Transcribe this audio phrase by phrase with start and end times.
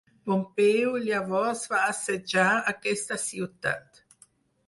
[0.27, 4.01] Pompeu llavors va assetjar aquesta ciutat.